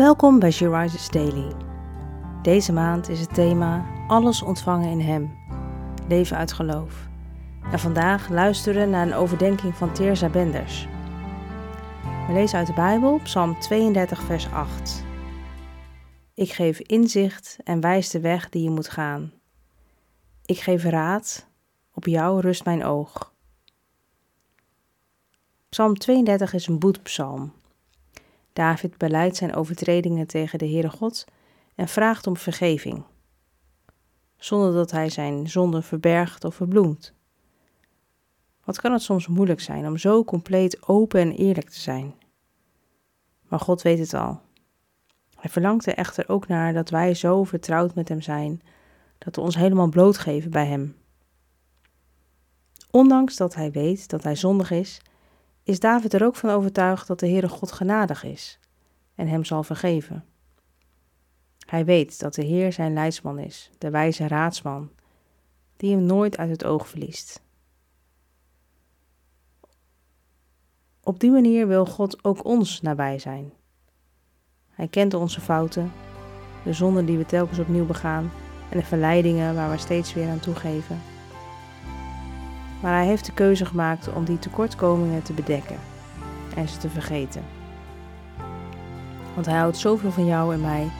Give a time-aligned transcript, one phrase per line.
[0.00, 1.52] Welkom bij She Daily.
[2.42, 5.38] Deze maand is het thema Alles ontvangen in Hem.
[6.08, 7.08] Leven uit geloof.
[7.72, 10.88] En vandaag luisteren naar een overdenking van Teerza Benders.
[12.26, 15.04] We lezen uit de Bijbel, Psalm 32, vers 8.
[16.34, 19.32] Ik geef inzicht en wijs de weg die je moet gaan.
[20.44, 21.46] Ik geef raad,
[21.94, 23.34] op jou rust mijn oog.
[25.68, 27.52] Psalm 32 is een boetpsalm.
[28.52, 31.24] David beleidt zijn overtredingen tegen de Heere God
[31.74, 33.04] en vraagt om vergeving,
[34.36, 37.12] zonder dat hij zijn zonde verbergt of verbloemt.
[38.64, 42.14] Wat kan het soms moeilijk zijn om zo compleet open en eerlijk te zijn?
[43.48, 44.40] Maar God weet het al.
[45.36, 48.62] Hij verlangt er echter ook naar dat wij zo vertrouwd met Hem zijn,
[49.18, 50.96] dat we ons helemaal blootgeven bij Hem.
[52.90, 55.00] Ondanks dat hij weet dat hij zondig is,
[55.62, 58.58] is David er ook van overtuigd dat de Heere God genadig is
[59.14, 60.24] en hem zal vergeven.
[61.66, 64.90] Hij weet dat de Heer zijn leidsman is, de wijze raadsman,
[65.76, 67.42] die hem nooit uit het oog verliest.
[71.02, 73.52] Op die manier wil God ook ons nabij zijn.
[74.70, 75.92] Hij kent onze fouten,
[76.64, 78.30] de zonden die we telkens opnieuw begaan
[78.70, 81.09] en de verleidingen waar we steeds weer aan toegeven.
[82.80, 85.78] Maar hij heeft de keuze gemaakt om die tekortkomingen te bedekken
[86.56, 87.42] en ze te vergeten.
[89.34, 90.90] Want hij houdt zoveel van jou en mij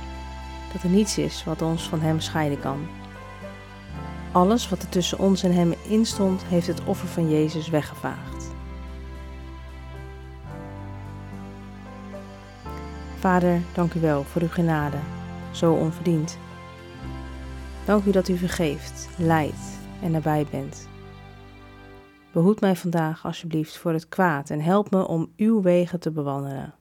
[0.72, 2.86] dat er niets is wat ons van hem scheiden kan.
[4.32, 8.50] Alles wat er tussen ons en hem instond, heeft het offer van Jezus weggevaagd.
[13.18, 14.96] Vader, dank u wel voor uw genade,
[15.50, 16.38] zo onverdiend.
[17.84, 20.88] Dank u dat u vergeeft, leidt en nabij bent.
[22.32, 26.74] Behoed mij vandaag alsjeblieft voor het kwaad en help me om uw wegen te bewandelen.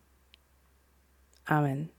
[1.43, 1.91] Amen.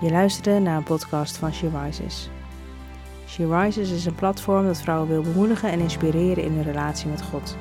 [0.00, 2.30] Je luisterde naar een podcast van She Rises.
[3.26, 7.22] She Rises is een platform dat vrouwen wil bemoedigen en inspireren in hun relatie met
[7.22, 7.56] God.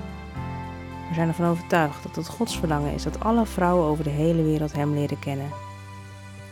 [1.10, 4.44] We zijn ervan overtuigd dat het Gods verlangen is dat alle vrouwen over de hele
[4.44, 5.50] wereld Hem leren kennen.